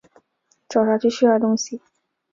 [0.67, 1.79] 找她去吃点东西